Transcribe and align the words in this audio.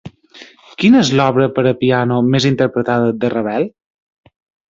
Quina 0.83 1.01
és 1.01 1.11
l'obra 1.19 1.45
per 1.59 1.65
a 1.71 1.75
piano 1.83 2.17
més 2.35 2.49
interpretada 2.51 3.13
de 3.25 3.33
Ravel? 3.37 3.71